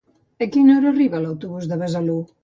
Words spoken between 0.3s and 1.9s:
A quina hora arriba l'autobús de